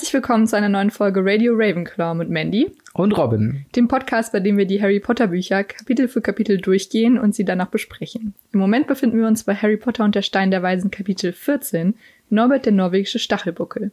[0.00, 4.40] Herzlich willkommen zu einer neuen Folge Radio Ravenclaw mit Mandy und Robin, dem Podcast, bei
[4.40, 8.32] dem wir die Harry Potter Bücher Kapitel für Kapitel durchgehen und sie danach besprechen.
[8.50, 11.92] Im Moment befinden wir uns bei Harry Potter und der Stein der Weisen Kapitel 14,
[12.30, 13.90] Norbert der norwegische Stachelbuckel.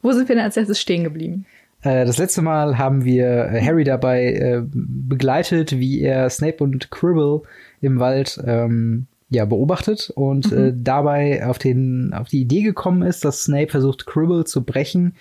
[0.00, 1.44] Wo sind wir denn als erstes stehen geblieben?
[1.82, 6.90] Äh, das letzte Mal haben wir äh, Harry dabei äh, begleitet, wie er Snape und
[6.90, 7.42] Quirrell
[7.82, 10.58] im Wald ähm, ja, beobachtet und mhm.
[10.58, 15.14] äh, dabei auf, den, auf die Idee gekommen ist, dass Snape versucht, Cribble zu brechen,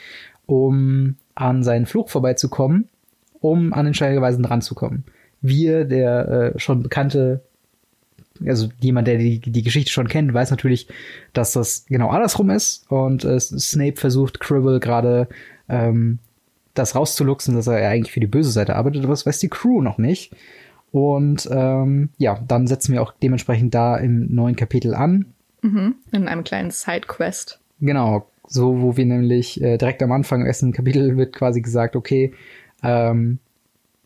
[0.47, 2.89] um an seinen Fluch vorbeizukommen,
[3.39, 5.03] um an den Steigerweisen ranzukommen.
[5.41, 7.41] Wir, der äh, schon bekannte,
[8.45, 10.87] also jemand, der die, die Geschichte schon kennt, weiß natürlich,
[11.33, 15.27] dass das genau andersrum ist und äh, Snape versucht, Cribble gerade
[15.69, 16.17] ähm,
[16.73, 19.81] das rauszuluxen, dass er eigentlich für die böse Seite arbeitet, aber das weiß die Crew
[19.81, 20.33] noch nicht.
[20.91, 25.25] Und ähm, ja, dann setzen wir auch dementsprechend da im neuen Kapitel an.
[25.61, 27.59] Mhm, in einem kleinen Sidequest.
[27.79, 31.95] Genau, so wo wir nämlich äh, direkt am Anfang im ersten Kapitel wird quasi gesagt,
[31.95, 32.33] okay,
[32.83, 33.39] ähm,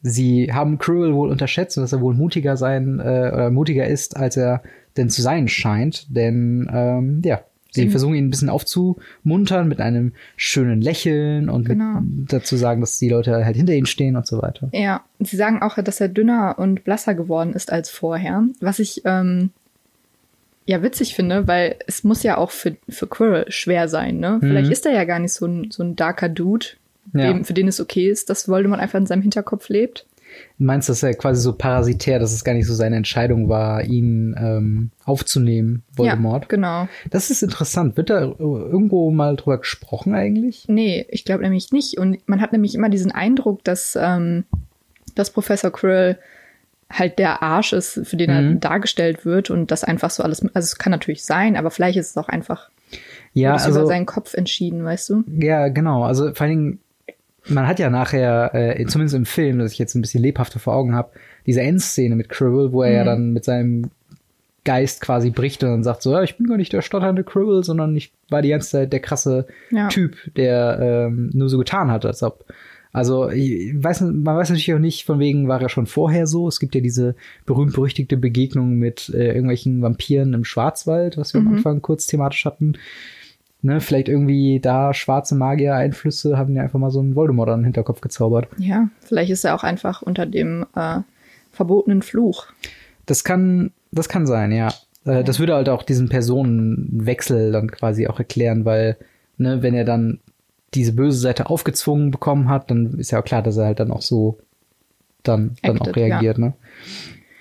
[0.02, 4.18] sie haben Cruel wohl unterschätzt und dass er wohl mutiger sein äh, oder mutiger ist,
[4.18, 4.62] als er
[4.98, 6.16] denn zu sein scheint.
[6.16, 7.42] Denn ähm, ja,
[7.74, 7.92] Sie mhm.
[7.92, 12.02] versuchen ihn ein bisschen aufzumuntern mit einem schönen Lächeln und genau.
[12.04, 14.70] dazu sagen, dass die Leute halt hinter ihnen stehen und so weiter.
[14.74, 19.02] Ja, sie sagen auch, dass er dünner und blasser geworden ist als vorher, was ich
[19.06, 19.50] ähm,
[20.68, 24.38] ja witzig finde, weil es muss ja auch für, für Quirrell schwer sein, ne?
[24.40, 24.72] Vielleicht mhm.
[24.72, 26.68] ist er ja gar nicht so ein, so ein darker Dude,
[27.14, 27.34] ja.
[27.34, 30.06] dem, für den es okay ist, dass Voldemort einfach in seinem Hinterkopf lebt
[30.58, 34.36] meinst, dass er quasi so parasitär, dass es gar nicht so seine Entscheidung war, ihn
[34.38, 36.44] ähm, aufzunehmen, Voldemort?
[36.44, 36.88] Ja, genau.
[37.10, 37.98] Das ist interessant.
[37.98, 40.66] Wird da irgendwo mal drüber gesprochen eigentlich?
[40.68, 41.98] Nee, ich glaube nämlich nicht.
[41.98, 44.46] Und man hat nämlich immer diesen Eindruck, dass, ähm,
[45.16, 46.18] dass Professor Krill
[46.90, 48.54] halt der Arsch ist, für den mhm.
[48.54, 51.98] er dargestellt wird und das einfach so alles, also es kann natürlich sein, aber vielleicht
[51.98, 52.70] ist es auch einfach
[53.34, 55.24] ja, also, über seinen Kopf entschieden, weißt du?
[55.28, 56.04] Ja, genau.
[56.04, 56.80] Also vor allen Dingen,
[57.48, 60.76] man hat ja nachher, äh, zumindest im Film, dass ich jetzt ein bisschen lebhafter vor
[60.76, 61.12] Augen habe,
[61.46, 62.96] diese Endszene mit Cribble, wo er mhm.
[62.96, 63.92] ja dann mit seinem
[64.66, 67.64] Geist quasi bricht und dann sagt so, ja, ich bin gar nicht der stotternde Cribble,
[67.64, 69.90] sondern ich war die ganze Zeit der krasse ja.
[69.90, 72.46] Typ, der ähm, nur so getan hat, als ob.
[72.94, 76.48] Also, ich weiß, man weiß natürlich auch nicht, von wegen war er schon vorher so.
[76.48, 77.16] Es gibt ja diese
[77.46, 81.48] berühmt-berüchtigte Begegnung mit äh, irgendwelchen Vampiren im Schwarzwald, was wir mhm.
[81.48, 82.76] am Anfang kurz thematisch hatten
[83.64, 87.66] ne, vielleicht irgendwie da schwarze Magier-Einflüsse haben ja einfach mal so einen Voldemort an den
[87.66, 88.48] Hinterkopf gezaubert.
[88.58, 91.00] Ja, vielleicht ist er auch einfach unter dem äh,
[91.52, 92.48] verbotenen Fluch.
[93.06, 94.70] Das kann, das kann sein, ja.
[95.06, 98.98] Äh, Das würde halt auch diesen Personenwechsel dann quasi auch erklären, weil,
[99.38, 100.20] ne, wenn er dann
[100.74, 103.92] diese böse Seite aufgezwungen bekommen hat, dann ist ja auch klar, dass er halt dann
[103.92, 104.40] auch so
[105.24, 106.46] dann, dann Acted, auch reagiert, ja.
[106.46, 106.54] ne?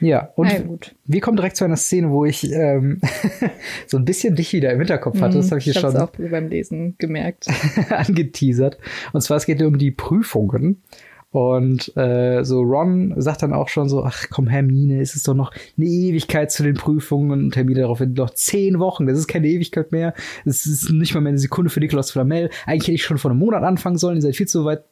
[0.03, 3.01] Ja, und wir kommen direkt zu einer Szene, wo ich ähm,
[3.87, 5.37] so ein bisschen dich wieder im Hinterkopf hatte.
[5.37, 7.47] Das habe ich hier schon auch beim Lesen gemerkt.
[7.89, 8.79] angeteasert.
[9.13, 10.83] Und zwar es geht um die Prüfungen.
[11.33, 15.33] Und äh, so Ron sagt dann auch schon so, ach komm Hermine, ist es doch
[15.33, 19.49] noch eine Ewigkeit zu den Prüfungen und Hermine daraufhin noch zehn Wochen, das ist keine
[19.49, 20.13] Ewigkeit mehr,
[20.45, 22.51] es ist nicht mal mehr eine Sekunde für Nikolaus Flamel.
[22.67, 24.85] Eigentlich hätte ich schon vor einem Monat anfangen sollen, ihr seid viel zu weit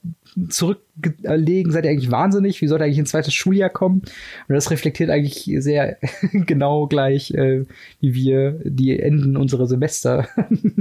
[0.48, 4.00] zurückgelegen, seid ihr eigentlich wahnsinnig, wie sollte eigentlich ein zweites Schuljahr kommen?
[4.48, 5.98] Und das reflektiert eigentlich sehr
[6.32, 7.66] genau gleich, äh,
[8.00, 10.26] wie wir die Enden unserer Semester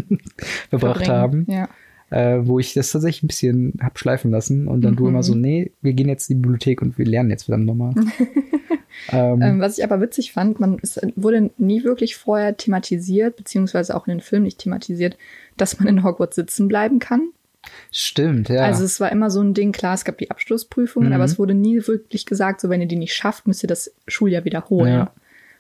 [0.69, 1.45] verbracht Verbringen, haben.
[1.49, 1.67] Ja
[2.09, 4.97] äh, wo ich das tatsächlich ein bisschen hab schleifen lassen und dann mhm.
[4.97, 7.65] du immer so, nee, wir gehen jetzt in die Bibliothek und wir lernen jetzt verdammt
[7.65, 7.93] nochmal.
[9.11, 13.95] ähm, ähm, was ich aber witzig fand, man es wurde nie wirklich vorher thematisiert, beziehungsweise
[13.95, 15.17] auch in den Filmen nicht thematisiert,
[15.57, 17.29] dass man in Hogwarts sitzen bleiben kann.
[17.91, 18.61] Stimmt, ja.
[18.61, 21.15] Also es war immer so ein Ding, klar, es gab die Abschlussprüfungen, mhm.
[21.15, 23.93] aber es wurde nie wirklich gesagt, so wenn ihr die nicht schafft, müsst ihr das
[24.07, 24.93] Schuljahr wiederholen.
[24.93, 25.13] Ja.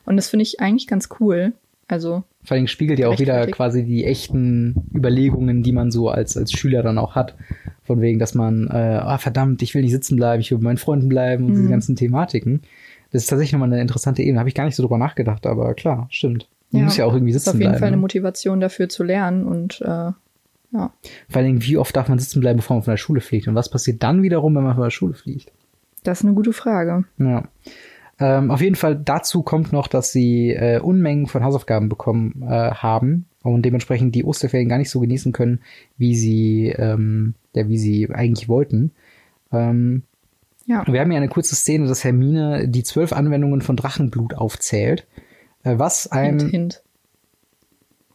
[0.05, 1.53] Und das finde ich eigentlich ganz cool.
[1.89, 2.23] Also.
[2.43, 6.51] Vor allem spiegelt ja auch wieder quasi die echten Überlegungen, die man so als, als
[6.51, 7.35] Schüler dann auch hat.
[7.83, 10.65] Von wegen, dass man, äh, ah, verdammt, ich will nicht sitzen bleiben, ich will bei
[10.65, 11.55] meinen Freunden bleiben und mhm.
[11.55, 12.61] diese ganzen Thematiken.
[13.11, 14.37] Das ist tatsächlich nochmal eine interessante Ebene.
[14.37, 16.47] Habe ich gar nicht so drüber nachgedacht, aber klar, stimmt.
[16.69, 17.57] Man ja, muss ja auch irgendwie sitzen bleiben.
[17.57, 18.01] Ist auf jeden bleiben, Fall eine ne?
[18.01, 20.11] Motivation dafür zu lernen und äh,
[20.71, 20.93] ja.
[21.27, 23.47] Vor allem, wie oft darf man sitzen bleiben, bevor man von der Schule fliegt?
[23.47, 25.51] Und was passiert dann wiederum, wenn man von der Schule fliegt?
[26.03, 27.05] Das ist eine gute Frage.
[27.17, 27.45] Ja.
[28.19, 32.71] Ähm, auf jeden Fall dazu kommt noch, dass sie äh, Unmengen von Hausaufgaben bekommen äh,
[32.71, 35.61] haben und dementsprechend die Osterferien gar nicht so genießen können,
[35.97, 38.91] wie sie, ähm, ja, wie sie eigentlich wollten.
[39.53, 40.03] Ähm,
[40.65, 40.85] ja.
[40.85, 45.07] Wir haben hier eine kurze Szene, dass Hermine die zwölf Anwendungen von Drachenblut aufzählt,
[45.63, 46.83] äh, was ein hint, hint.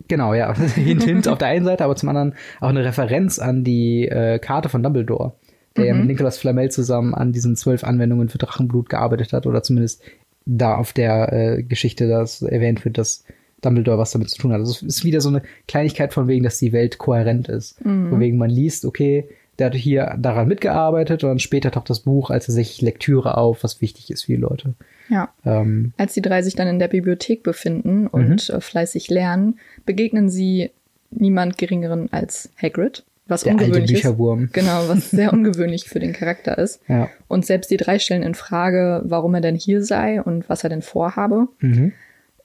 [0.06, 3.64] Genau, ja, hint, hint auf der einen Seite, aber zum anderen auch eine Referenz an
[3.64, 5.32] die äh, Karte von Dumbledore
[5.76, 5.88] der mhm.
[5.88, 10.02] ja mit Nicolas Flamel zusammen an diesen zwölf Anwendungen für Drachenblut gearbeitet hat oder zumindest
[10.46, 13.24] da auf der äh, Geschichte das erwähnt wird, dass
[13.62, 14.60] Dumbledore was damit zu tun hat.
[14.60, 17.84] Also es ist wieder so eine Kleinigkeit von wegen, dass die Welt kohärent ist.
[17.84, 18.10] Mhm.
[18.10, 19.28] Von wegen man liest, okay,
[19.58, 23.62] der hat hier daran mitgearbeitet und dann später taucht das Buch als tatsächlich Lektüre auf,
[23.62, 24.74] was wichtig ist für die Leute.
[25.08, 25.32] Ja.
[25.44, 28.54] Ähm, als die drei sich dann in der Bibliothek befinden und mhm.
[28.54, 30.70] Äh, fleißig lernen, begegnen sie
[31.10, 33.04] niemand geringeren als Hagrid.
[33.26, 34.44] Was der ungewöhnlich alte Bücherwurm.
[34.44, 34.52] ist.
[34.52, 36.80] Genau, was sehr ungewöhnlich für den Charakter ist.
[36.88, 37.08] Ja.
[37.28, 40.70] Und selbst die drei stellen in Frage, warum er denn hier sei und was er
[40.70, 41.48] denn vorhabe.
[41.60, 41.92] Mhm.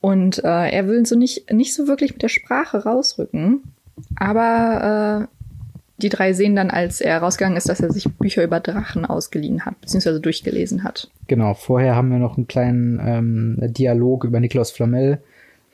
[0.01, 3.63] Und äh, er will so nicht, nicht so wirklich mit der Sprache rausrücken.
[4.15, 5.39] Aber äh,
[6.01, 9.65] die drei sehen dann, als er rausgegangen ist, dass er sich Bücher über Drachen ausgeliehen
[9.65, 11.09] hat, beziehungsweise durchgelesen hat.
[11.27, 15.19] Genau, vorher haben wir noch einen kleinen ähm, Dialog über Nikolaus Flamel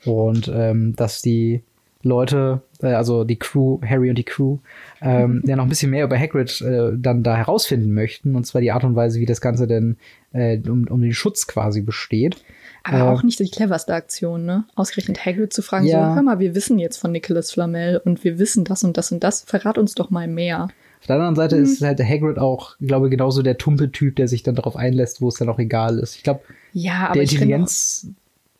[0.04, 1.62] und ähm, dass die
[2.06, 4.58] Leute, äh, also die Crew, Harry und die Crew,
[5.02, 8.60] ähm, ja noch ein bisschen mehr über Hagrid äh, dann da herausfinden möchten, und zwar
[8.60, 9.96] die Art und Weise, wie das Ganze denn
[10.32, 12.36] äh, um, um den Schutz quasi besteht.
[12.84, 14.64] Aber äh, auch nicht die cleverste Aktion, ne?
[14.74, 16.10] Ausgerechnet Hagrid zu fragen, ja.
[16.10, 19.10] so, hör mal, wir wissen jetzt von Nicholas Flamel und wir wissen das und das
[19.12, 20.68] und das, verrat uns doch mal mehr.
[21.00, 21.64] Auf der anderen Seite hm.
[21.64, 25.28] ist halt Hagrid auch, glaube ich, genauso der Tumpe-Typ, der sich dann darauf einlässt, wo
[25.28, 26.16] es dann auch egal ist.
[26.16, 26.40] Ich glaube,
[26.72, 27.26] ja, der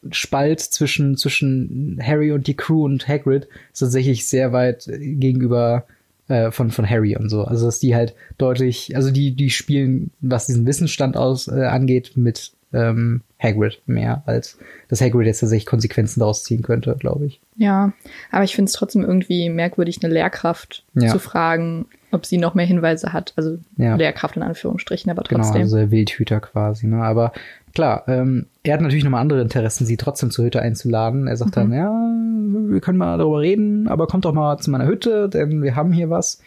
[0.07, 5.87] Intelligenzspalt zwischen, zwischen Harry und die Crew und Hagrid ist tatsächlich sehr weit gegenüber
[6.29, 7.45] äh, von, von Harry und so.
[7.45, 12.13] Also, dass die halt deutlich, also die, die spielen, was diesen Wissensstand aus äh, angeht,
[12.17, 17.41] mit ähm, Hagrid mehr, als dass Hagrid jetzt tatsächlich Konsequenzen daraus ziehen könnte, glaube ich.
[17.57, 17.93] Ja,
[18.31, 21.09] aber ich finde es trotzdem irgendwie merkwürdig, eine Lehrkraft ja.
[21.09, 23.35] zu fragen, ob sie noch mehr Hinweise hat.
[23.37, 23.97] Also ja.
[23.97, 25.53] Lehrkraft in Anführungsstrichen, aber trotzdem.
[25.53, 26.87] Genau, also Wildhüter quasi.
[26.87, 27.03] Ne?
[27.03, 27.33] Aber
[27.75, 31.27] klar, ähm, er hat natürlich nochmal andere Interessen, sie trotzdem zur Hütte einzuladen.
[31.27, 31.61] Er sagt mhm.
[31.61, 35.63] dann, ja, wir können mal darüber reden, aber kommt doch mal zu meiner Hütte, denn
[35.63, 36.41] wir haben hier was.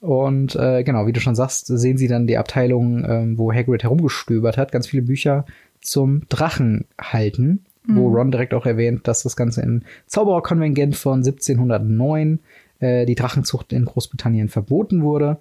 [0.00, 3.84] Und äh, genau, wie du schon sagst, sehen sie dann die Abteilung, ähm, wo Hagrid
[3.84, 5.46] herumgestöbert hat, ganz viele Bücher
[5.84, 7.96] zum Drachen halten, mhm.
[7.96, 12.40] wo Ron direkt auch erwähnt, dass das Ganze im Zaubererkonvent von 1709
[12.80, 15.38] äh, die Drachenzucht in Großbritannien verboten wurde.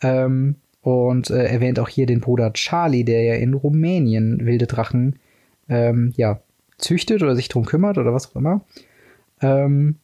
[0.00, 5.18] Ähm, und äh, erwähnt auch hier den Bruder Charlie, der ja in Rumänien wilde Drachen
[5.68, 6.40] ähm, ja,
[6.78, 8.64] züchtet oder sich drum kümmert oder was auch immer.
[9.42, 9.96] Ähm,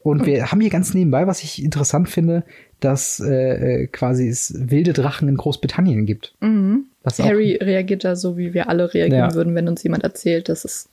[0.00, 2.44] und wir haben hier ganz nebenbei, was ich interessant finde,
[2.80, 6.34] dass äh, äh, quasi es wilde Drachen in Großbritannien gibt.
[6.40, 6.86] Mhm.
[7.04, 9.34] Harry reagiert da so, wie wir alle reagieren ja.
[9.34, 10.88] würden, wenn uns jemand erzählt, dass es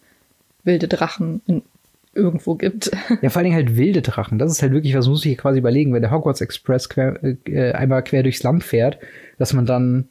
[0.64, 1.62] wilde Drachen in
[2.16, 2.92] irgendwo gibt.
[3.22, 4.40] Ja, vor allen Dingen halt wilde Drachen.
[4.40, 7.20] Das ist halt wirklich, was muss ich hier quasi überlegen, wenn der Hogwarts Express quer,
[7.46, 8.98] äh, einmal quer durchs Land fährt,
[9.38, 10.08] dass man dann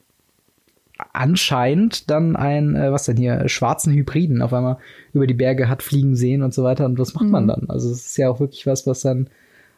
[1.13, 4.77] anscheinend dann ein, äh, was denn hier, schwarzen Hybriden auf einmal
[5.13, 6.85] über die Berge hat fliegen sehen und so weiter.
[6.85, 7.31] Und was macht mhm.
[7.31, 7.65] man dann?
[7.67, 9.27] Also es ist ja auch wirklich was, was dann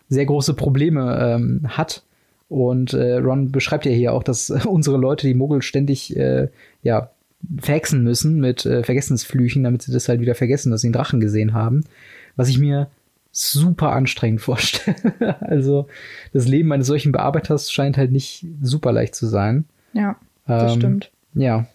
[0.09, 2.03] sehr große Probleme ähm, hat.
[2.49, 6.49] Und äh, Ron beschreibt ja hier auch, dass unsere Leute die Muggel ständig äh,
[6.81, 7.11] ja
[7.59, 11.19] verhexen müssen mit äh, Vergessensflüchen, damit sie das halt wieder vergessen, dass sie einen Drachen
[11.19, 11.83] gesehen haben.
[12.35, 12.87] Was ich mir
[13.31, 15.41] super anstrengend vorstelle.
[15.41, 15.87] also
[16.33, 19.65] das Leben eines solchen Bearbeiters scheint halt nicht super leicht zu sein.
[19.93, 20.15] Ja,
[20.47, 21.11] das ähm, stimmt.
[21.33, 21.67] Ja.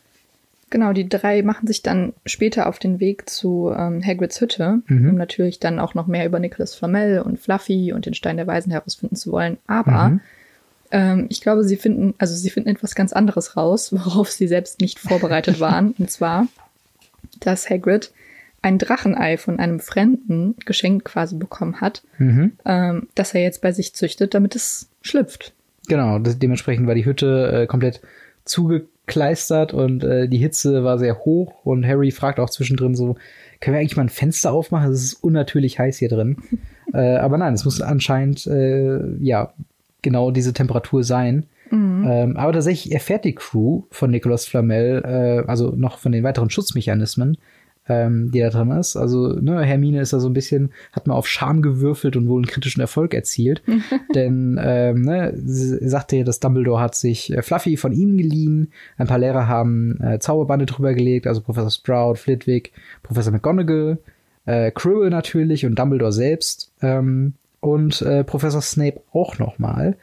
[0.71, 5.11] Genau, die drei machen sich dann später auf den Weg zu ähm, Hagrids Hütte, mhm.
[5.11, 8.47] um natürlich dann auch noch mehr über Nicholas Flamel und Fluffy und den Stein der
[8.47, 9.59] Weisen herausfinden zu wollen.
[9.67, 10.21] Aber mhm.
[10.93, 14.81] Ähm, ich glaube, sie finden, also sie finden etwas ganz anderes raus, worauf sie selbst
[14.81, 15.95] nicht vorbereitet waren.
[15.99, 16.47] und zwar,
[17.41, 18.13] dass Hagrid
[18.65, 22.53] ein Drachenei von einem Fremden geschenkt quasi bekommen hat, mhm.
[22.65, 25.53] ähm, das er jetzt bei sich züchtet, damit es schlüpft.
[25.89, 28.01] Genau, das, dementsprechend war die Hütte äh, komplett
[28.45, 33.17] zuge gekleistert und äh, die Hitze war sehr hoch und Harry fragt auch zwischendrin so,
[33.61, 34.93] können wir eigentlich mal ein Fenster aufmachen?
[34.93, 36.37] Es ist unnatürlich heiß hier drin.
[36.95, 39.53] äh, aber nein, es muss anscheinend äh, ja
[40.03, 41.47] genau diese Temperatur sein.
[41.71, 42.07] Mhm.
[42.07, 46.51] Ähm, aber tatsächlich erfährt die Crew von Nicolas Flamel, äh, also noch von den weiteren
[46.51, 47.39] Schutzmechanismen,
[47.89, 48.97] ähm, die da drin ist.
[48.97, 52.41] Also ne, Hermine ist da so ein bisschen, hat mal auf Scham gewürfelt und wohl
[52.41, 53.63] einen kritischen Erfolg erzielt.
[54.15, 58.71] Denn ähm, ne, sie sagte ja, dass Dumbledore hat sich äh, Fluffy von ihm geliehen.
[58.99, 63.99] Ein paar Lehrer haben äh, Zauberbande drüber gelegt, also Professor Sprout, Flitwick, Professor McGonagall,
[64.45, 69.97] äh, Quirrell natürlich und Dumbledore selbst ähm, und äh, Professor Snape auch noch mal.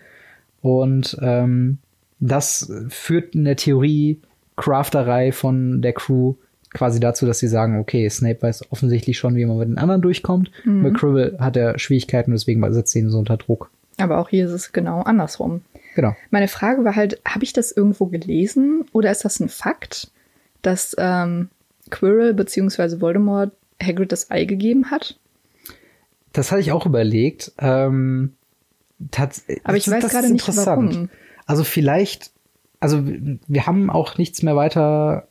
[0.61, 1.77] Und ähm,
[2.19, 4.19] das führt in der Theorie
[4.55, 6.33] Crafterei von der Crew
[6.71, 10.01] quasi dazu, dass sie sagen, okay, Snape weiß offensichtlich schon, wie man mit den anderen
[10.01, 10.51] durchkommt.
[10.65, 10.83] Mhm.
[10.83, 13.71] Bei Cribble hat er Schwierigkeiten, deswegen setzt ihn so unter Druck.
[13.97, 15.61] Aber auch hier ist es genau andersrum.
[15.95, 16.15] Genau.
[16.29, 20.11] Meine Frage war halt, habe ich das irgendwo gelesen oder ist das ein Fakt,
[20.61, 21.49] dass ähm,
[21.89, 23.01] Quirrell bzw.
[23.01, 23.51] Voldemort
[23.81, 25.17] Hagrid das Ei gegeben hat?
[26.33, 27.51] Das hatte ich auch überlegt.
[27.57, 28.33] Ähm,
[29.63, 31.09] Aber ich weiß gerade nicht, warum.
[31.45, 32.31] Also vielleicht,
[32.79, 35.29] also wir haben auch nichts mehr weiter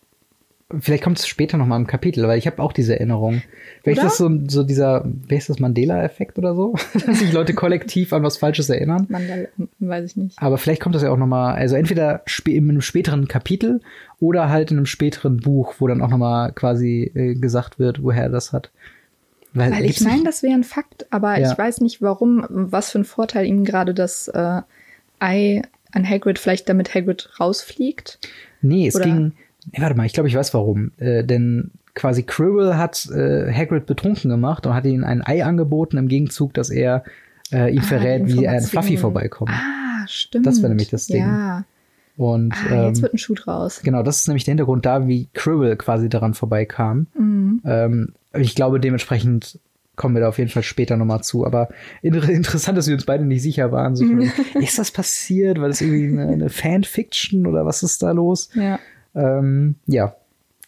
[0.80, 3.40] Vielleicht kommt es später noch mal im Kapitel, weil ich habe auch diese Erinnerung.
[3.82, 6.74] Vielleicht ist das so, so dieser, wie heißt das, Mandela-Effekt oder so?
[7.06, 9.06] Dass sich Leute kollektiv an was Falsches erinnern.
[9.08, 10.42] Mandela, weiß ich nicht.
[10.42, 13.80] Aber vielleicht kommt das ja auch noch mal, also entweder in einem späteren Kapitel
[14.20, 18.02] oder halt in einem späteren Buch, wo dann auch noch mal quasi äh, gesagt wird,
[18.02, 18.70] woher er das hat.
[19.54, 21.50] Weil, Weil ich meine, das wäre ein Fakt, aber ja.
[21.50, 24.62] ich weiß nicht, warum, was für ein Vorteil ihm gerade das äh,
[25.18, 25.62] Ei
[25.92, 28.18] an Hagrid, vielleicht damit Hagrid rausfliegt.
[28.60, 29.06] Nee, es Oder?
[29.06, 29.32] ging.
[29.72, 30.92] Nee, warte mal, ich glaube, ich weiß warum.
[30.98, 35.96] Äh, denn quasi Quirrell hat äh, Hagrid betrunken gemacht und hat ihm ein Ei angeboten
[35.96, 37.04] im Gegenzug, dass er
[37.52, 39.50] äh, ihm ah, verrät, wie er an Fluffy vorbeikommt.
[39.50, 40.46] Ah, stimmt.
[40.46, 41.24] Das wäre nämlich das Ding.
[41.24, 41.64] Ja.
[42.16, 43.80] Und ah, jetzt ähm, wird ein Schuh draus.
[43.82, 47.06] Genau, das ist nämlich der Hintergrund da, wie Quirrell quasi daran vorbeikam.
[47.16, 47.62] Mhm.
[47.64, 49.58] Ähm, ich glaube, dementsprechend
[49.98, 51.44] kommen wir da auf jeden Fall später nochmal zu.
[51.44, 51.68] Aber
[52.02, 53.96] interessant, dass wir uns beide nicht sicher waren.
[53.96, 54.04] So
[54.60, 55.60] ist das passiert?
[55.60, 58.48] War das irgendwie eine, eine Fanfiction oder was ist da los?
[58.54, 58.78] Ja.
[59.14, 60.16] Ähm, ja,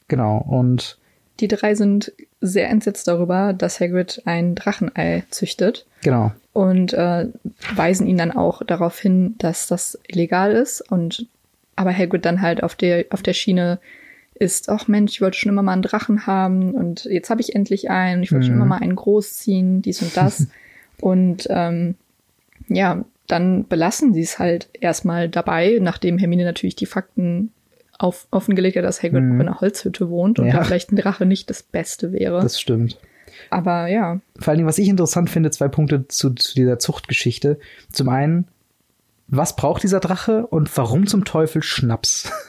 [0.08, 0.38] genau.
[0.38, 0.98] Und
[1.38, 2.12] die drei sind
[2.42, 5.86] sehr entsetzt darüber, dass Hagrid ein Drachenei züchtet.
[6.02, 6.32] Genau.
[6.52, 7.28] Und äh,
[7.74, 10.80] weisen ihn dann auch darauf hin, dass das illegal ist.
[10.90, 11.26] Und
[11.76, 13.78] aber Hagrid dann halt auf der auf der Schiene
[14.40, 17.54] ist, ach Mensch, ich wollte schon immer mal einen Drachen haben und jetzt habe ich
[17.54, 18.48] endlich einen, ich wollte mhm.
[18.48, 20.46] schon immer mal einen großziehen, dies und das.
[21.00, 21.94] und ähm,
[22.68, 27.52] ja, dann belassen sie es halt erstmal dabei, nachdem Hermine natürlich die Fakten
[27.98, 29.40] auf, offengelegt hat, dass Hagrid mhm.
[29.40, 30.54] in einer Holzhütte wohnt und ja.
[30.54, 32.40] da vielleicht ein Drache nicht das Beste wäre.
[32.40, 32.98] Das stimmt.
[33.50, 34.20] Aber ja.
[34.38, 37.58] Vor allen Dingen, was ich interessant finde, zwei Punkte zu, zu dieser Zuchtgeschichte.
[37.92, 38.48] Zum einen,
[39.28, 42.32] was braucht dieser Drache und warum zum Teufel Schnaps?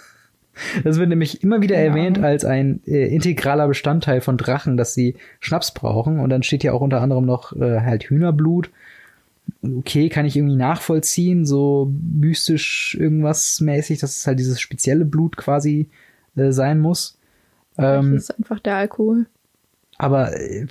[0.84, 1.86] Das wird nämlich immer wieder ja.
[1.86, 6.20] erwähnt als ein äh, integraler Bestandteil von Drachen, dass sie Schnaps brauchen.
[6.20, 8.70] Und dann steht ja auch unter anderem noch äh, halt Hühnerblut.
[9.63, 15.38] Okay, kann ich irgendwie nachvollziehen, so mystisch irgendwas mäßig, dass es halt dieses spezielle Blut
[15.38, 15.89] quasi
[16.36, 17.17] äh, sein muss.
[17.77, 19.27] Ähm, das ist einfach der Alkohol.
[19.98, 20.67] Aber äh,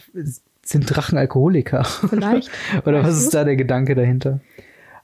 [0.63, 1.85] sind Drachen Alkoholiker?
[1.85, 2.51] Vielleicht.
[2.87, 4.41] Oder was ist da der Gedanke dahinter?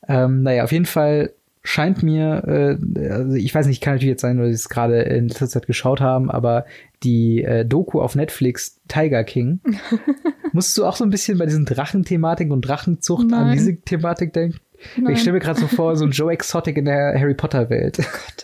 [0.08, 1.32] Ähm, naja, auf jeden Fall
[1.66, 5.02] scheint mir, äh, also ich weiß nicht, kann natürlich jetzt sein, weil sie es gerade
[5.02, 6.64] in letzter Zeit geschaut haben, aber
[7.02, 9.60] die äh, Doku auf Netflix Tiger King,
[10.52, 13.40] musst du auch so ein bisschen bei diesen Drachenthematik und Drachenzucht Nein.
[13.40, 14.60] an diese Thematik denken?
[14.96, 15.14] Nein.
[15.14, 17.98] Ich stelle mir gerade so vor, so ein Joe Exotic in der Harry Potter Welt.
[17.98, 18.42] Oh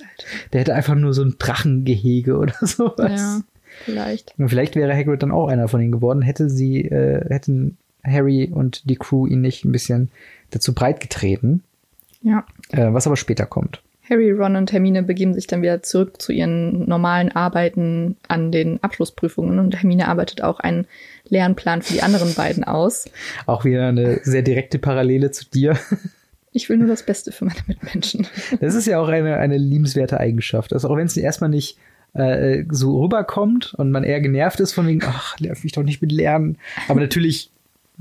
[0.52, 3.20] der hätte einfach nur so ein Drachengehege oder sowas.
[3.20, 3.40] Ja,
[3.84, 4.34] vielleicht.
[4.36, 8.50] Und vielleicht wäre Hagrid dann auch einer von ihnen geworden, hätte sie, äh, hätten Harry
[8.52, 10.10] und die Crew ihn nicht ein bisschen
[10.50, 11.62] dazu breit getreten.
[12.22, 12.44] Ja.
[12.70, 13.82] Äh, was aber später kommt.
[14.08, 18.82] Harry, Ron und Hermine begeben sich dann wieder zurück zu ihren normalen Arbeiten an den
[18.82, 20.86] Abschlussprüfungen und Hermine arbeitet auch einen
[21.28, 23.06] Lernplan für die anderen beiden aus.
[23.46, 25.78] Auch wieder eine sehr direkte Parallele zu dir.
[26.52, 28.26] Ich will nur das Beste für meine Mitmenschen.
[28.60, 30.74] Das ist ja auch eine, eine liebenswerte Eigenschaft.
[30.74, 31.78] Also auch wenn es erstmal nicht
[32.12, 36.02] äh, so rüberkommt und man eher genervt ist von wegen, ach, nerv mich doch nicht
[36.02, 36.58] mit Lernen.
[36.88, 37.50] Aber natürlich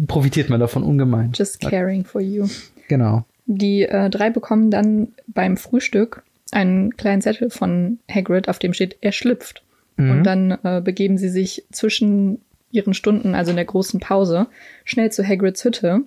[0.08, 1.32] profitiert man davon ungemein.
[1.34, 2.48] Just caring for you.
[2.90, 3.24] Genau.
[3.58, 8.98] Die äh, drei bekommen dann beim Frühstück einen kleinen Zettel von Hagrid, auf dem steht,
[9.02, 9.64] er schlüpft.
[9.98, 10.12] Mhm.
[10.12, 12.40] Und dann äh, begeben sie sich zwischen
[12.72, 14.48] ihren Stunden, also in der großen Pause,
[14.86, 16.02] schnell zu Hagrids Hütte,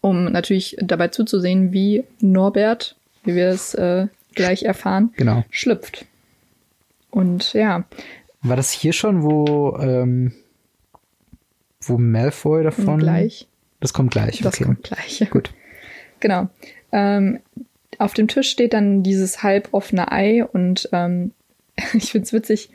[0.00, 5.44] um natürlich dabei zuzusehen, wie Norbert, wie wir es äh, gleich erfahren, genau.
[5.50, 6.06] schlüpft.
[7.10, 7.84] Und ja.
[8.40, 10.32] War das hier schon, wo, ähm,
[11.82, 13.00] wo Malfoy davon?
[13.00, 13.46] Gleich.
[13.80, 14.40] Das kommt gleich.
[14.40, 14.64] Das okay.
[14.64, 15.28] kommt gleich.
[15.30, 15.50] Gut.
[16.20, 16.48] Genau.
[16.92, 17.40] Ähm,
[17.98, 21.32] auf dem Tisch steht dann dieses halboffene Ei und ähm,
[21.94, 22.70] ich find's witzig,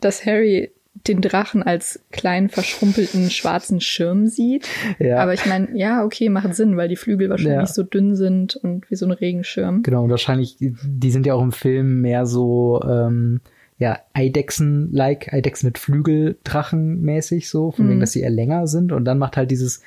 [0.00, 0.70] dass Harry
[1.08, 4.66] den Drachen als kleinen verschrumpelten schwarzen Schirm sieht.
[4.98, 5.18] Ja.
[5.18, 7.74] Aber ich meine, ja, okay, macht Sinn, weil die Flügel wahrscheinlich ja.
[7.74, 9.82] so dünn sind und wie so ein Regenschirm.
[9.82, 13.40] Genau, und wahrscheinlich, die sind ja auch im Film mehr so, ähm,
[13.78, 17.90] ja, Eidechsen-like, Eidechsen mit Flügeldrachen mäßig so, von mhm.
[17.90, 18.90] wegen, dass sie eher länger sind.
[18.90, 19.82] Und dann macht halt dieses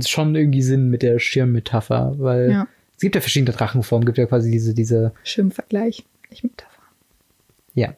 [0.00, 2.68] schon irgendwie Sinn mit der Schirmmetapher, weil ja.
[2.94, 5.12] es gibt ja verschiedene Drachenformen, gibt ja quasi diese, diese.
[5.24, 6.70] Schirmvergleich, nicht Metapher.
[7.74, 7.94] Ja.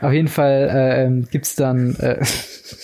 [0.00, 2.22] Auf jeden Fall äh, ähm, gibt's dann äh,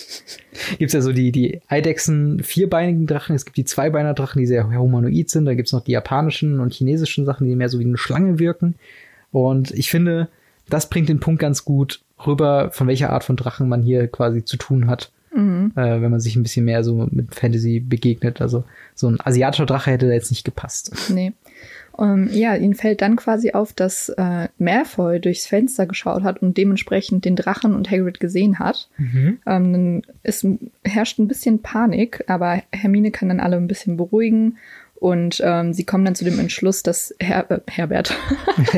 [0.78, 4.68] gibt's ja so die, die Eidechsen vierbeinigen Drachen, es gibt die Zweibeiner Drachen, die sehr
[4.68, 7.98] humanoid sind, da gibt's noch die japanischen und chinesischen Sachen, die mehr so wie eine
[7.98, 8.74] Schlange wirken.
[9.32, 10.28] Und ich finde,
[10.68, 14.44] das bringt den Punkt ganz gut rüber, von welcher Art von Drachen man hier quasi
[14.44, 15.10] zu tun hat.
[15.32, 15.72] Mhm.
[15.76, 18.40] Äh, wenn man sich ein bisschen mehr so mit Fantasy begegnet.
[18.40, 20.92] Also so ein asiatischer Drache hätte da jetzt nicht gepasst.
[21.10, 21.32] Nee.
[21.92, 26.40] Um, ähm, ja, ihnen fällt dann quasi auf, dass äh, Malfoy durchs Fenster geschaut hat
[26.40, 28.88] und dementsprechend den Drachen und Hagrid gesehen hat.
[28.96, 29.38] Mhm.
[29.44, 30.46] Ähm, dann ist,
[30.84, 34.56] herrscht ein bisschen Panik, aber Hermine kann dann alle ein bisschen beruhigen
[35.00, 38.14] Und ähm, sie kommen dann zu dem Entschluss, dass Her äh, Herbert,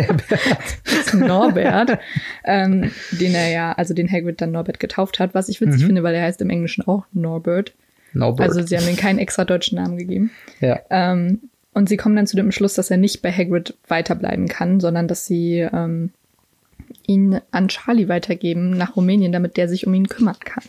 [0.85, 1.99] dass Norbert,
[2.45, 5.87] ähm, den er ja, also den Hagrid dann Norbert getauft hat, was ich witzig Mhm.
[5.87, 7.75] finde, weil er heißt im Englischen auch Norbert.
[8.13, 8.49] Norbert.
[8.49, 10.31] Also sie haben ihm keinen extra deutschen Namen gegeben.
[10.61, 10.81] ja.
[10.91, 11.41] Ähm,
[11.75, 15.09] und sie kommen dann zu dem Entschluss, dass er nicht bei Hagrid weiterbleiben kann, sondern
[15.09, 16.11] dass sie ähm,
[17.07, 20.63] ihn an Charlie weitergeben nach Rumänien, damit der sich um ihn kümmern kann.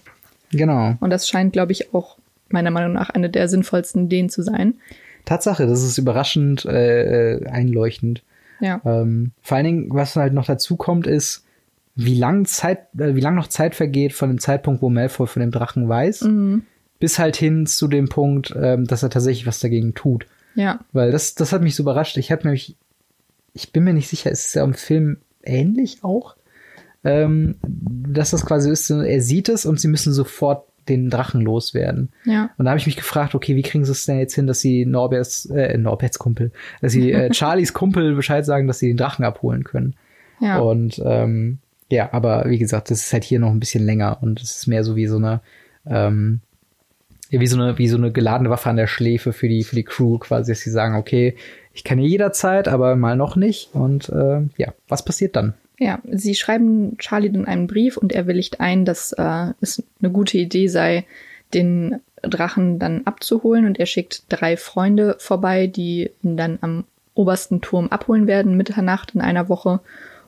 [0.52, 0.96] Genau.
[1.02, 2.18] Und das scheint, glaube ich, auch
[2.50, 4.76] meiner Meinung nach eine der sinnvollsten Ideen zu sein.
[5.26, 8.24] Tatsache, das ist überraschend äh, äh, einleuchtend.
[8.60, 8.82] Ja.
[8.86, 11.46] Ähm, vor allen Dingen, was halt noch dazu kommt, ist,
[11.96, 15.42] wie lang Zeit, äh, wie lang noch Zeit vergeht von dem Zeitpunkt, wo Malfoy von
[15.42, 16.64] dem Drachen weiß, Mhm.
[17.00, 20.26] bis halt hin zu dem Punkt, ähm, dass er tatsächlich was dagegen tut.
[20.56, 20.80] Ja.
[20.92, 22.18] Weil das, das hat mich so überrascht.
[22.18, 22.76] Ich habe nämlich,
[23.54, 26.36] ich bin mir nicht sicher, ist es ja im Film ähnlich auch,
[27.04, 32.10] ähm, dass das quasi ist, er sieht es und sie müssen sofort den Drachen loswerden.
[32.26, 32.50] Ja.
[32.58, 34.60] Und da habe ich mich gefragt, okay, wie kriegen sie es denn jetzt hin, dass
[34.60, 38.98] sie Norberts, äh, Norberts Kumpel, dass sie äh, Charlies Kumpel Bescheid sagen, dass sie den
[38.98, 39.96] Drachen abholen können.
[40.40, 40.60] Ja.
[40.60, 41.60] Und ähm,
[41.90, 44.68] ja, aber wie gesagt, das ist halt hier noch ein bisschen länger und es ist
[44.68, 45.42] mehr so wie so eine,
[45.86, 46.42] ähm,
[47.30, 49.84] wie so eine, wie so eine geladene Waffe an der Schläfe für die, für die
[49.84, 51.36] Crew quasi, dass sie sagen, okay,
[51.74, 53.74] ich kann hier jederzeit, aber mal noch nicht.
[53.74, 55.54] Und äh, ja, was passiert dann?
[55.84, 60.12] Ja, sie schreiben Charlie dann einen Brief und er willigt ein, dass äh, es eine
[60.12, 61.06] gute Idee sei,
[61.54, 63.66] den Drachen dann abzuholen.
[63.66, 66.86] Und er schickt drei Freunde vorbei, die ihn dann am
[67.16, 69.82] obersten Turm abholen werden, Mitternacht in einer Woche.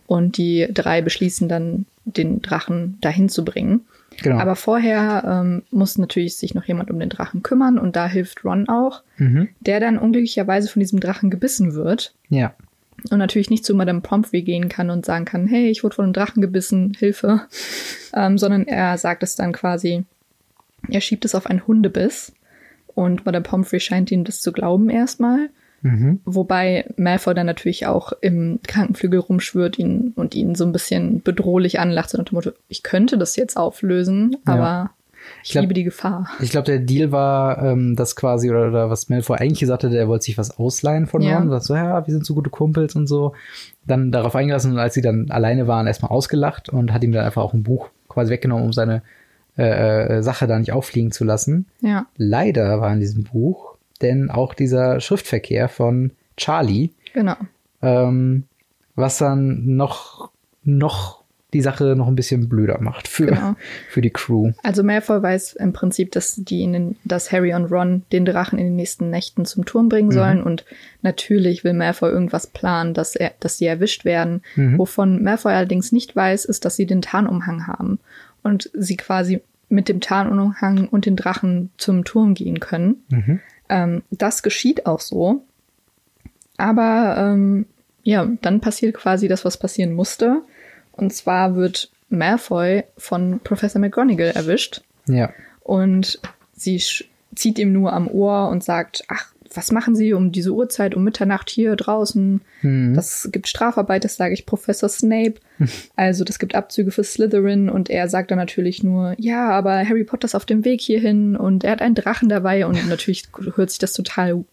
[0.08, 3.86] Und die drei beschließen dann, den Drachen dahin zu bringen.
[4.22, 4.38] Genau.
[4.38, 8.44] Aber vorher ähm, muss natürlich sich noch jemand um den Drachen kümmern und da hilft
[8.44, 9.50] Ron auch, mhm.
[9.62, 12.54] der dann unglücklicherweise von diesem Drachen gebissen wird Ja.
[13.12, 16.06] Und natürlich nicht zu Madame Pomfrey gehen kann und sagen kann, hey, ich wurde von
[16.06, 17.42] einem Drachen gebissen, Hilfe,
[18.14, 20.04] ähm, sondern er sagt es dann quasi,
[20.90, 22.34] er schiebt es auf einen Hundebiss
[22.94, 25.50] und Madame Pomfrey scheint ihm das zu glauben erstmal,
[25.82, 26.20] Mhm.
[26.26, 31.80] wobei Malfoy dann natürlich auch im Krankenflügel rumschwirrt ihn und ihn so ein bisschen bedrohlich
[31.80, 34.92] anlacht, so nach dem Motto, ich könnte das jetzt auflösen, Ja.
[35.46, 36.28] Ich glaub- liebe die Gefahr.
[36.42, 39.96] Ich glaube, der Deal war, ähm, das quasi, oder, oder was Malfoy eigentlich gesagt hatte,
[39.98, 41.38] er wollte sich was ausleihen von Ja.
[41.38, 41.50] Ron.
[41.50, 43.34] Sagt so, ja, wir sind so gute Kumpels und so.
[43.86, 47.24] Dann darauf eingelassen und als sie dann alleine waren, erstmal ausgelacht und hat ihm dann
[47.26, 49.04] einfach auch ein Buch quasi weggenommen, um seine
[49.58, 51.68] äh, äh, Sache da nicht auffliegen zu lassen.
[51.80, 57.36] Ja, Leider war in diesem Buch denn auch dieser Schriftverkehr von Charlie, genau.
[57.82, 58.44] ähm,
[58.96, 60.32] was dann noch,
[60.64, 61.24] noch
[61.56, 63.56] die Sache noch ein bisschen blöder macht für, Genau.
[63.90, 64.52] für die Crew.
[64.62, 68.60] Also Malfoy weiß im Prinzip, dass die in den, dass Harry und Ron den Drachen
[68.60, 70.66] in den nächsten Nächten zum Turm bringen sollen und
[71.02, 74.42] natürlich will Malfoy irgendwas planen, dass er, dass sie erwischt werden.
[74.78, 78.00] Wovon Malfoy allerdings nicht weiß, ist, dass sie den Tarnumhang haben
[78.44, 83.04] und sie quasi mit dem Tarnumhang und den Drachen zum Turm gehen können.
[83.10, 83.40] Mhm.
[83.70, 85.44] Ähm, das geschieht auch so.
[86.58, 87.66] Aber ähm,
[88.04, 90.42] ja, dann passiert quasi das, was passieren musste.
[90.98, 95.30] Und zwar wird Malfoy von Professor McGonagall erwischt Ja.
[95.62, 96.20] und
[96.56, 96.82] sie
[97.36, 101.04] zieht ihm nur am Ohr und sagt, ach, was machen Sie um diese Uhrzeit, um
[101.06, 102.42] Mitternacht hier draußen?
[102.62, 102.94] Mhm.
[102.94, 105.36] Das gibt Strafarbeit, das sage ich Professor Snape.
[105.96, 110.04] Also das gibt Abzüge für Slytherin und er sagt dann natürlich nur, ja, aber Harry
[110.04, 113.24] Potter ist auf dem Weg hierhin und er hat einen Drachen dabei und natürlich
[113.56, 114.44] hört sich das total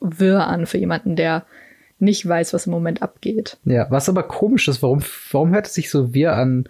[0.00, 1.44] wirr an für jemanden, der
[1.98, 3.56] nicht weiß, was im Moment abgeht.
[3.64, 5.00] Ja, was aber komisch ist, warum,
[5.32, 6.68] warum hört es sich so wir an?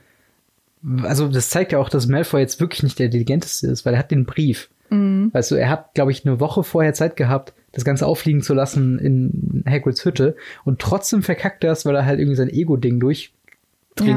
[1.03, 3.99] Also, das zeigt ja auch, dass Malfoy jetzt wirklich nicht der Intelligenteste ist, weil er
[3.99, 4.69] hat den Brief.
[4.91, 5.31] Mhm.
[5.33, 8.55] Weißt du, er hat, glaube ich, eine Woche vorher Zeit gehabt, das Ganze auffliegen zu
[8.55, 12.99] lassen in Hagrids Hütte und trotzdem verkackt er es, weil er halt irgendwie sein Ego-Ding
[13.01, 13.33] durchdringen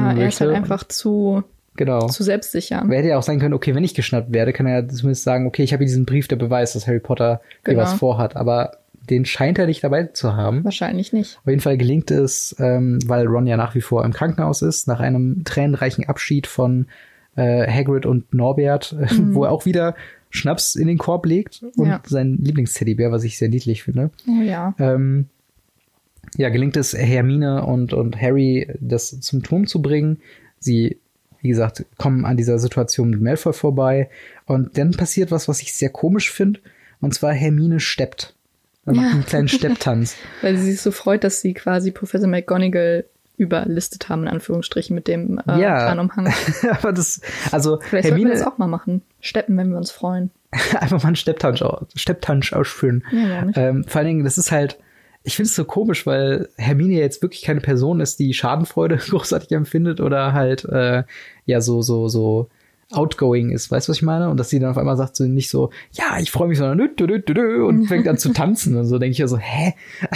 [0.00, 0.20] möchte.
[0.22, 1.42] er ist halt einfach zu,
[1.76, 2.06] genau.
[2.06, 2.80] zu selbstsicher.
[2.80, 5.46] Aber hätte ja auch sein können, okay, wenn ich geschnappt werde, kann er zumindest sagen,
[5.46, 7.82] okay, ich habe hier diesen Brief, der beweist, dass Harry Potter hier Genau.
[7.82, 8.36] was vorhat.
[8.36, 8.78] Aber
[9.10, 10.64] den scheint er nicht dabei zu haben.
[10.64, 11.38] Wahrscheinlich nicht.
[11.42, 14.86] Auf jeden Fall gelingt es, ähm, weil Ron ja nach wie vor im Krankenhaus ist,
[14.88, 16.86] nach einem tränenreichen Abschied von
[17.36, 19.94] äh, Hagrid und Norbert, äh, wo er auch wieder
[20.30, 21.90] Schnaps in den Korb legt und Mhm.
[21.90, 22.02] Ja.
[22.06, 24.10] sein Lieblingsteddybär, was ich sehr niedlich finde.
[24.28, 24.74] Oh ja.
[24.78, 25.26] Ähm,
[26.36, 30.18] ja, gelingt es Hermine und, und Harry, das zum Turm zu bringen.
[30.58, 30.98] Sie,
[31.42, 34.08] wie gesagt, kommen an dieser Situation mit Malfoy vorbei.
[34.46, 36.60] Und dann passiert was, was ich sehr komisch finde.
[37.00, 38.34] Und zwar Hermine steppt.
[38.86, 39.12] Er macht Ja.
[39.12, 40.16] einen kleinen Stepptanz.
[40.42, 43.04] Weil sie sich so freut, dass sie quasi Professor McGonagall
[43.36, 45.78] überlistet haben, in Anführungsstrichen, mit dem äh, Ja.
[45.86, 46.32] Tarnumhang.
[46.70, 49.02] Aber das, also Vielleicht sollten wir Hermine, das auch mal machen.
[49.20, 50.30] Steppen, wenn wir uns freuen.
[50.80, 51.62] einfach mal einen Stepptanz,
[51.94, 53.04] Stepptanz ausführen.
[53.10, 53.46] Ja?
[53.54, 54.78] Ähm, vor allen Dingen, das ist halt,
[55.22, 59.50] ich finde es so komisch, weil Hermine jetzt wirklich keine Person ist, die Schadenfreude großartig
[59.52, 61.04] empfindet oder halt, äh,
[61.46, 62.48] ja, so, so, so
[62.92, 64.28] outgoing ist, weißt du, was ich meine?
[64.28, 66.78] Und dass sie dann auf einmal sagt so nicht so, ja, ich freue mich, sondern
[66.78, 69.38] dü, dü, dü, dü, und fängt an zu tanzen und so, denke ich ja so,
[69.38, 69.74] hä?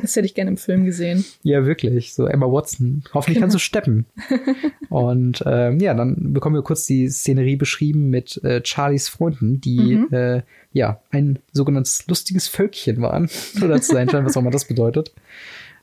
[0.00, 1.24] Das hätte ich gerne im Film gesehen.
[1.42, 2.14] Ja, wirklich.
[2.14, 3.02] So Emma Watson.
[3.12, 3.44] Hoffentlich genau.
[3.44, 4.06] kannst du steppen.
[4.88, 9.96] und ähm, ja, dann bekommen wir kurz die Szenerie beschrieben mit äh, Charlies Freunden, die
[9.96, 10.08] mhm.
[10.10, 13.28] äh, ja ein sogenanntes lustiges Völkchen waren.
[13.62, 15.12] Oder zu sein scheint, was auch immer das bedeutet.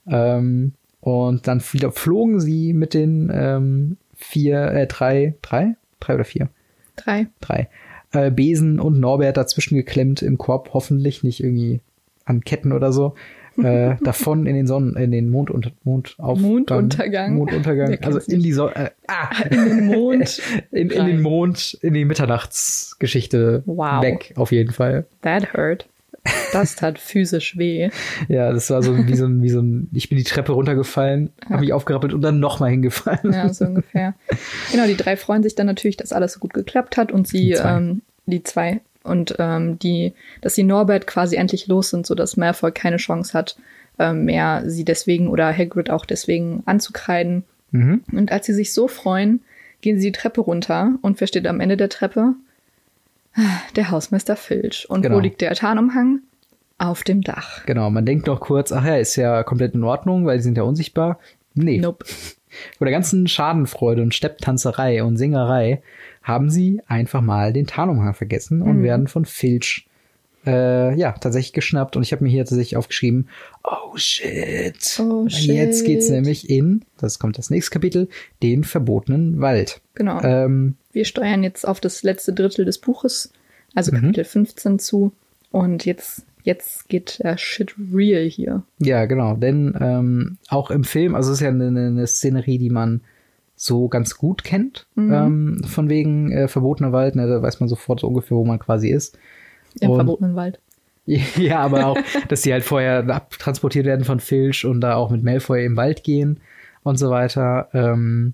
[0.07, 5.75] Ähm, und dann flogen sie mit den ähm, vier, äh, drei, drei?
[6.05, 6.49] Drei oder vier?
[6.95, 7.27] Drei.
[7.41, 7.69] Drei.
[8.11, 11.81] Äh, Besen und Norbert dazwischen geklemmt im Korb, hoffentlich nicht irgendwie
[12.25, 13.15] an Ketten oder so.
[13.57, 17.35] äh, davon in den Sonnen, in den Mond und Mondauf Monduntergang.
[17.35, 17.97] Monduntergang.
[18.03, 18.75] Also in die Sonne.
[18.75, 19.29] Äh, ah.
[19.49, 20.41] In den Mond.
[20.71, 24.03] in, in den Mond, in die Mitternachtsgeschichte wow.
[24.03, 25.05] weg, auf jeden Fall.
[25.21, 25.87] That hurt.
[26.53, 27.89] Das tat physisch weh.
[28.27, 31.31] Ja, das war so wie so ein, wie so ein, ich bin die Treppe runtergefallen,
[31.43, 31.49] ja.
[31.51, 33.33] habe mich aufgerappelt und dann nochmal hingefallen.
[33.33, 34.15] Ja, so ungefähr.
[34.71, 37.49] Genau, die drei freuen sich dann natürlich, dass alles so gut geklappt hat und sie,
[37.49, 42.05] die zwei, ähm, die zwei und ähm, die, dass sie Norbert quasi endlich los sind,
[42.05, 43.57] so dass Malfoy keine Chance hat,
[43.99, 47.43] ähm, mehr sie deswegen oder Hagrid auch deswegen anzukreiden.
[47.71, 48.03] Mhm.
[48.11, 49.41] Und als sie sich so freuen,
[49.81, 52.33] gehen sie die Treppe runter und wer steht am Ende der Treppe?
[53.75, 54.89] Der Hausmeister Filch.
[54.89, 55.15] Und genau.
[55.15, 56.19] wo liegt der Tarnumhang?
[56.77, 57.65] Auf dem Dach.
[57.65, 60.57] Genau, man denkt noch kurz, ach ja, ist ja komplett in Ordnung, weil sie sind
[60.57, 61.19] ja unsichtbar.
[61.53, 61.79] Nee.
[61.79, 62.05] Nope.
[62.77, 65.81] Vor der ganzen Schadenfreude und Stepptanzerei und Singerei
[66.23, 68.83] haben sie einfach mal den Tarnumhang vergessen und mhm.
[68.83, 69.87] werden von Filch
[70.45, 71.95] äh, ja, tatsächlich geschnappt.
[71.95, 73.29] Und ich habe mir hier tatsächlich aufgeschrieben,
[73.63, 74.99] oh shit.
[74.99, 75.55] Oh shit.
[75.55, 78.07] Jetzt geht's nämlich in, das kommt das nächste Kapitel,
[78.43, 79.81] den verbotenen Wald.
[79.93, 80.21] Genau.
[80.21, 83.31] Ähm, Wir steuern jetzt auf das letzte Drittel des Buches,
[83.73, 84.01] also mhm.
[84.01, 85.11] Kapitel 15 zu.
[85.51, 88.63] Und jetzt jetzt geht der Shit real hier.
[88.79, 89.35] Ja, genau.
[89.35, 93.01] Denn ähm, auch im Film, also es ist ja eine, eine Szenerie, die man
[93.55, 95.13] so ganz gut kennt, mhm.
[95.13, 98.59] ähm, von wegen äh, verbotener Wald, ne, da weiß man sofort so ungefähr, wo man
[98.59, 99.17] quasi ist.
[99.79, 100.59] Im und, verbotenen Wald.
[101.05, 101.97] Ja, aber auch,
[102.29, 106.03] dass sie halt vorher abtransportiert werden von Filch und da auch mit Malfoy im Wald
[106.03, 106.39] gehen
[106.81, 107.69] und so weiter.
[107.73, 108.33] Ähm,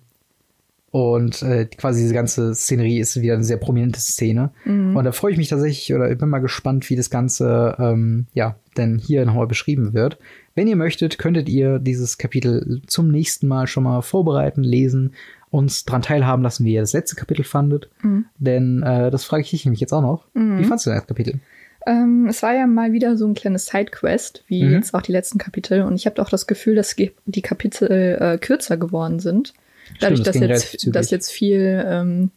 [0.92, 4.52] und äh, quasi diese ganze Szenerie ist wieder eine sehr prominente Szene.
[4.66, 4.96] Mhm.
[4.96, 8.28] Und da freue ich mich tatsächlich, oder ich bin mal gespannt, wie das Ganze, ähm,
[8.34, 10.20] ja, denn hier nochmal beschrieben wird.
[10.54, 15.14] Wenn ihr möchtet, könntet ihr dieses Kapitel zum nächsten Mal schon mal vorbereiten, lesen,
[15.50, 17.90] uns dran teilhaben lassen, wie ihr das letzte Kapitel fandet.
[18.02, 18.26] Mhm.
[18.38, 20.26] Denn äh, das frage ich dich nämlich jetzt auch noch.
[20.34, 20.60] Mhm.
[20.60, 21.40] Wie fandest du das Kapitel?
[21.88, 24.74] Ähm, es war ja mal wieder so ein kleines Sidequest, wie mhm.
[24.74, 25.84] jetzt auch die letzten Kapitel.
[25.84, 29.54] Und ich habe auch das Gefühl, dass die Kapitel äh, kürzer geworden sind.
[30.00, 32.32] Dadurch, Stimmt, das dass, jetzt, dass jetzt viel, ähm,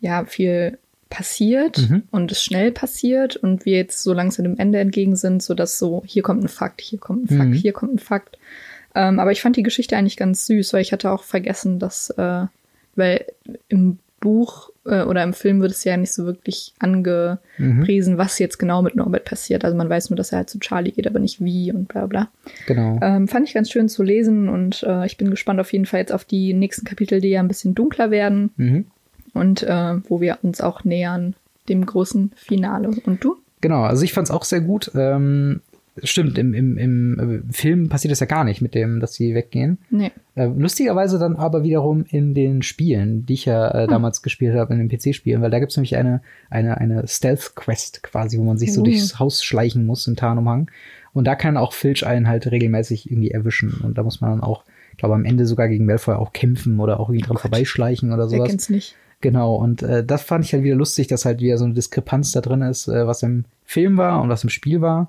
[0.00, 0.78] ja, viel
[1.10, 2.02] passiert mhm.
[2.10, 5.78] und es schnell passiert und wir jetzt so langsam dem Ende entgegen sind, so dass
[5.78, 7.54] so, hier kommt ein Fakt, hier kommt ein Fakt, mhm.
[7.54, 8.38] hier kommt ein Fakt.
[8.94, 12.10] Ähm, aber ich fand die Geschichte eigentlich ganz süß, weil ich hatte auch vergessen, dass,
[12.10, 12.46] äh,
[12.96, 13.26] weil
[13.68, 18.18] im Buch äh, oder im Film wird es ja nicht so wirklich angepriesen, mhm.
[18.18, 19.64] was jetzt genau mit Norbert passiert.
[19.64, 22.06] Also man weiß nur, dass er halt zu Charlie geht, aber nicht wie und bla
[22.06, 22.28] bla.
[22.66, 22.98] Genau.
[23.02, 26.00] Ähm, fand ich ganz schön zu lesen und äh, ich bin gespannt auf jeden Fall
[26.00, 28.86] jetzt auf die nächsten Kapitel, die ja ein bisschen dunkler werden mhm.
[29.34, 31.36] und äh, wo wir uns auch nähern
[31.68, 32.90] dem großen Finale.
[33.04, 33.36] Und du?
[33.60, 34.90] Genau, also ich fand es auch sehr gut.
[34.94, 35.60] Ähm,
[36.02, 39.78] Stimmt, im, im, im Film passiert das ja gar nicht mit dem, dass sie weggehen.
[39.90, 40.10] Nee.
[40.34, 43.90] Äh, lustigerweise dann aber wiederum in den Spielen, die ich ja äh, hm.
[43.90, 48.38] damals gespielt habe, in den PC-Spielen, weil da gibt's nämlich eine, eine, eine Stealth-Quest quasi,
[48.38, 48.84] wo man sich so uh.
[48.84, 50.68] durchs Haus schleichen muss im Tarnumhang.
[51.12, 53.80] Und da kann auch Filch einen halt regelmäßig irgendwie erwischen.
[53.84, 56.80] Und da muss man dann auch, ich glaube, am Ende sogar gegen Malfoy auch kämpfen
[56.80, 57.42] oder auch irgendwie oh dran Gott.
[57.42, 58.40] vorbeischleichen oder sowas.
[58.40, 58.96] Wer kennt's nicht.
[59.20, 62.32] Genau, und äh, das fand ich halt wieder lustig, dass halt wieder so eine Diskrepanz
[62.32, 65.08] da drin ist, äh, was im Film war und was im Spiel war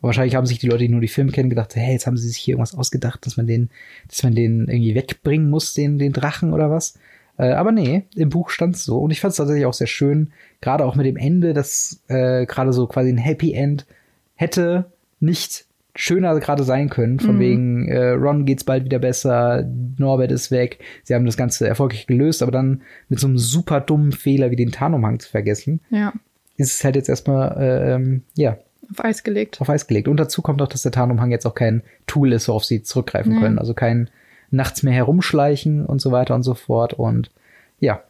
[0.00, 2.28] wahrscheinlich haben sich die Leute, die nur die Filme kennen, gedacht, hey, jetzt haben sie
[2.28, 3.70] sich hier irgendwas ausgedacht, dass man den,
[4.08, 6.98] dass man den irgendwie wegbringen muss, den, den Drachen oder was.
[7.38, 8.98] Äh, aber nee, im Buch stand es so.
[8.98, 12.46] Und ich fand es tatsächlich auch sehr schön, gerade auch mit dem Ende, das äh,
[12.46, 13.86] gerade so quasi ein Happy End
[14.34, 14.86] hätte
[15.20, 17.20] nicht schöner gerade sein können.
[17.20, 17.40] Von mhm.
[17.40, 20.78] wegen, äh, Ron geht's bald wieder besser, Norbert ist weg.
[21.04, 24.56] Sie haben das Ganze erfolgreich gelöst, aber dann mit so einem super dummen Fehler wie
[24.56, 25.80] den Tarnumhang zu vergessen.
[25.90, 26.12] Ja.
[26.56, 28.58] Ist es halt jetzt erstmal, äh, ähm, ja,
[28.90, 29.60] auf Eis gelegt.
[29.60, 30.08] Auf Eis gelegt.
[30.08, 33.34] Und dazu kommt auch, dass der Tarnumhang jetzt auch kein Tool ist, worauf sie zurückgreifen
[33.34, 33.40] nee.
[33.40, 33.58] können.
[33.58, 34.10] Also kein
[34.50, 36.94] nachts mehr herumschleichen und so weiter und so fort.
[36.94, 37.30] Und
[37.80, 38.02] ja,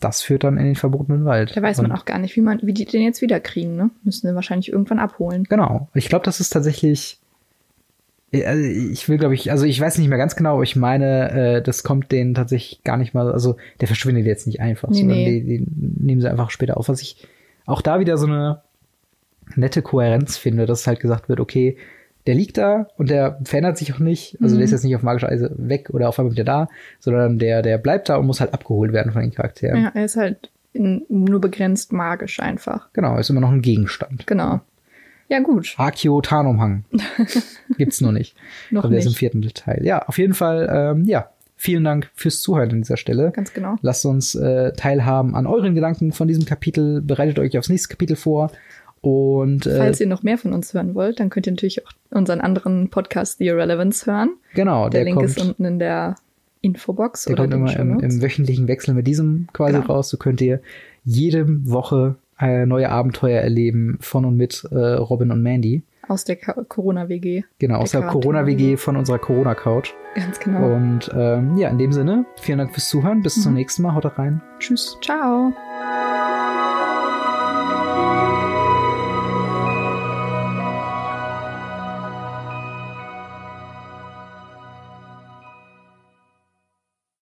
[0.00, 1.56] das führt dann in den verbotenen Wald.
[1.56, 3.90] Da weiß man auch gar nicht, wie man, wie die den jetzt wieder kriegen, ne?
[4.02, 5.44] Müssen sie wahrscheinlich irgendwann abholen.
[5.44, 5.88] Genau.
[5.94, 7.18] Ich glaube, das ist tatsächlich.
[8.32, 11.30] Also ich will, glaube ich, also ich weiß nicht mehr ganz genau, aber ich meine,
[11.30, 14.98] äh, das kommt denen tatsächlich gar nicht mal, also der verschwindet jetzt nicht einfach, nee,
[14.98, 15.40] sondern nee.
[15.40, 15.66] Die, die
[16.04, 16.88] nehmen sie einfach später auf.
[16.88, 17.28] Was ich
[17.64, 18.63] auch da wieder so eine
[19.56, 21.76] nette Kohärenz finde, dass halt gesagt wird, okay,
[22.26, 24.38] der liegt da und der verändert sich auch nicht.
[24.40, 27.38] Also der ist jetzt nicht auf magische Weise weg oder auf einmal wieder da, sondern
[27.38, 29.82] der, der bleibt da und muss halt abgeholt werden von den Charakteren.
[29.82, 32.88] Ja, er ist halt in, nur begrenzt magisch einfach.
[32.94, 34.26] Genau, ist immer noch ein Gegenstand.
[34.26, 34.60] Genau.
[35.28, 35.74] Ja, gut.
[35.78, 36.84] Akio Tarnumhang.
[37.78, 38.36] Gibt's noch nicht.
[38.70, 39.18] Noch Aber der ist im nicht.
[39.18, 39.84] vierten Teil.
[39.84, 41.30] Ja, auf jeden Fall, ähm, ja.
[41.56, 43.30] Vielen Dank fürs Zuhören an dieser Stelle.
[43.30, 43.76] Ganz genau.
[43.80, 47.00] Lasst uns äh, teilhaben an euren Gedanken von diesem Kapitel.
[47.00, 48.50] Bereitet euch aufs nächste Kapitel vor.
[49.04, 51.90] Und äh, Falls ihr noch mehr von uns hören wollt, dann könnt ihr natürlich auch
[52.10, 54.30] unseren anderen Podcast The Irrelevance hören.
[54.54, 56.14] genau, Der, der, Link kommt, ist unten in der
[56.62, 59.86] Infobox der oder kommt immer im, im wöchentlichen Wechsel mit diesem quasi Genau.
[59.92, 60.08] raus.
[60.08, 60.60] So könnt ihr
[61.04, 65.82] jede Woche äh, neue Abenteuer erleben von und mit äh, Robin und Mandy.
[66.08, 67.44] Aus der Corona-WG.
[67.58, 69.92] Genau, aus der Quarantäne- Corona-WG von unserer Corona-Couch.
[70.14, 70.74] Ganz genau.
[70.74, 73.22] Und ähm, ja, in dem Sinne, vielen Dank fürs Zuhören.
[73.22, 73.58] Bis zum Mhm.
[73.58, 73.94] nächsten Mal.
[73.94, 74.40] Haut rein.
[74.58, 74.96] Tschüss.
[75.02, 75.52] Ciao.